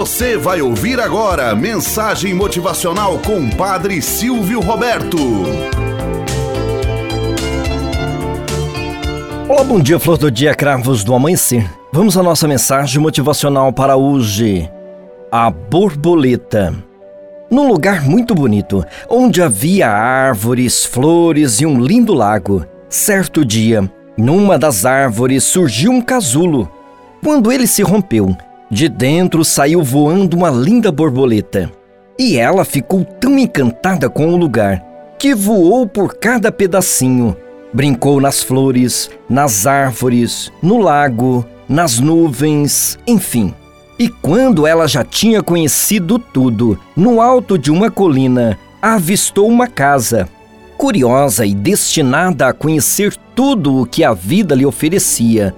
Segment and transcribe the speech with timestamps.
[0.00, 5.18] Você vai ouvir agora mensagem motivacional com Padre Silvio Roberto.
[9.46, 11.70] Olá, bom dia, flor do dia, cravos do amanhecer.
[11.92, 14.70] Vamos à nossa mensagem motivacional para hoje.
[15.30, 16.74] A borboleta.
[17.50, 23.86] Num lugar muito bonito, onde havia árvores, flores e um lindo lago, certo dia,
[24.16, 26.72] numa das árvores surgiu um casulo.
[27.22, 28.34] Quando ele se rompeu,
[28.70, 31.70] de dentro saiu voando uma linda borboleta.
[32.18, 34.84] E ela ficou tão encantada com o lugar
[35.18, 37.36] que voou por cada pedacinho.
[37.72, 43.54] Brincou nas flores, nas árvores, no lago, nas nuvens, enfim.
[43.98, 50.28] E quando ela já tinha conhecido tudo, no alto de uma colina, avistou uma casa.
[50.76, 55.54] Curiosa e destinada a conhecer tudo o que a vida lhe oferecia,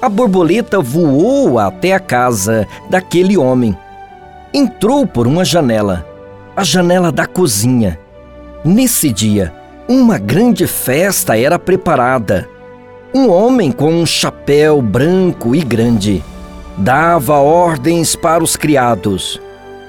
[0.00, 3.76] a borboleta voou até a casa daquele homem.
[4.52, 6.06] Entrou por uma janela,
[6.54, 7.98] a janela da cozinha.
[8.64, 9.52] Nesse dia,
[9.88, 12.48] uma grande festa era preparada.
[13.14, 16.22] Um homem com um chapéu branco e grande
[16.76, 19.40] dava ordens para os criados.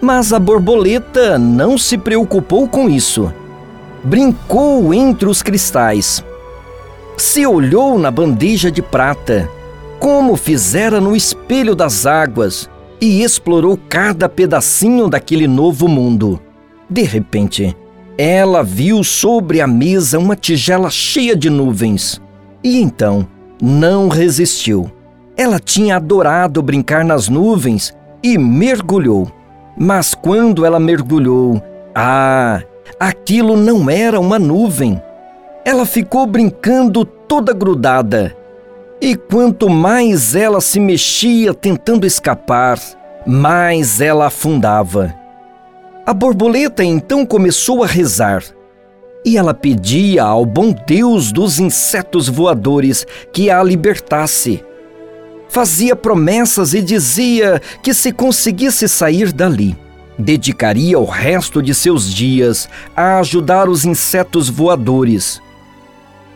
[0.01, 3.33] Mas a borboleta não se preocupou com isso.
[4.03, 6.23] Brincou entre os cristais.
[7.17, 9.49] Se olhou na bandeja de prata
[9.99, 16.39] como fizera no espelho das águas, e explorou cada pedacinho daquele novo mundo.
[16.89, 17.75] De repente,
[18.17, 22.21] ela viu sobre a mesa uma tigela cheia de nuvens.
[22.63, 23.27] E então,
[23.61, 24.91] não resistiu.
[25.35, 29.31] Ela tinha adorado brincar nas nuvens e mergulhou.
[29.77, 31.61] Mas quando ela mergulhou,
[31.93, 32.63] ah,
[32.99, 34.99] aquilo não era uma nuvem.
[35.63, 38.35] Ela ficou brincando toda grudada
[39.01, 42.79] e quanto mais ela se mexia tentando escapar,
[43.25, 45.13] mais ela afundava.
[46.05, 48.43] A borboleta então começou a rezar.
[49.25, 54.63] E ela pedia ao bom Deus dos insetos voadores que a libertasse.
[55.49, 59.77] Fazia promessas e dizia que se conseguisse sair dali,
[60.17, 65.41] dedicaria o resto de seus dias a ajudar os insetos voadores.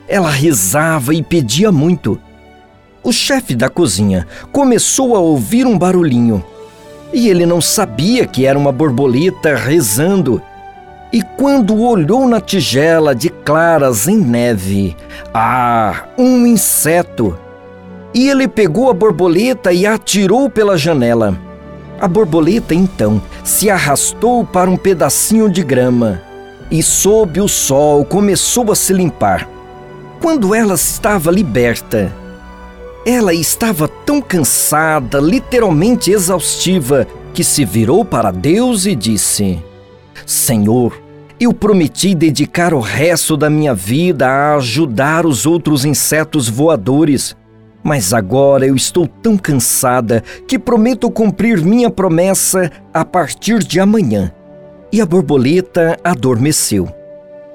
[0.08, 2.20] Ela rezava e pedia muito
[3.04, 6.44] o chefe da cozinha começou a ouvir um barulhinho.
[7.14, 10.42] E ele não sabia que era uma borboleta rezando.
[11.12, 14.96] E quando olhou na tigela de claras em neve,
[15.34, 17.38] ah, um inseto!
[18.14, 21.38] E ele pegou a borboleta e a atirou pela janela.
[22.00, 26.22] A borboleta então se arrastou para um pedacinho de grama
[26.70, 29.48] e, sob o sol, começou a se limpar.
[30.22, 32.12] Quando ela estava liberta,
[33.06, 39.60] ela estava tão cansada, literalmente exaustiva, que se virou para Deus e disse:
[40.26, 41.02] Senhor,
[41.40, 47.36] eu prometi dedicar o resto da minha vida a ajudar os outros insetos voadores.
[47.84, 54.32] Mas agora eu estou tão cansada que prometo cumprir minha promessa a partir de amanhã.
[54.92, 56.88] E a borboleta adormeceu.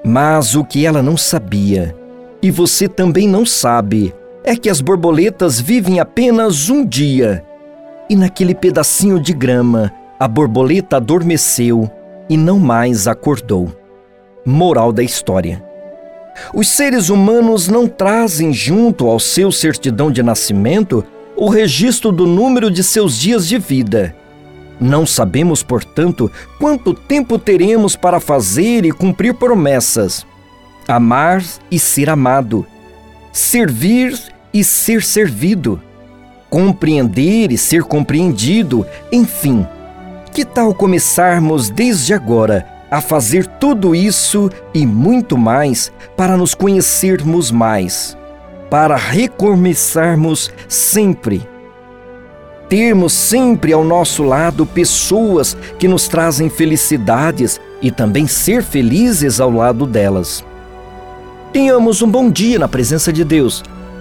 [0.03, 1.95] Mas o que ela não sabia,
[2.41, 4.13] e você também não sabe,
[4.47, 7.43] é que as borboletas vivem apenas um dia.
[8.09, 11.91] E naquele pedacinho de grama, a borboleta adormeceu
[12.29, 13.69] e não mais acordou.
[14.45, 15.61] Moral da história:
[16.53, 21.03] Os seres humanos não trazem junto ao seu certidão de nascimento
[21.35, 24.15] o registro do número de seus dias de vida.
[24.79, 30.25] Não sabemos, portanto, quanto tempo teremos para fazer e cumprir promessas,
[30.87, 32.65] amar e ser amado,
[33.33, 35.79] servir e ser servido,
[36.49, 39.67] compreender e ser compreendido, enfim.
[40.33, 47.51] Que tal começarmos desde agora a fazer tudo isso e muito mais para nos conhecermos
[47.51, 48.17] mais,
[48.67, 51.47] para recomeçarmos sempre?
[52.67, 59.51] Termos sempre ao nosso lado pessoas que nos trazem felicidades e também ser felizes ao
[59.51, 60.43] lado delas.
[61.53, 63.63] Tenhamos um bom dia na presença de Deus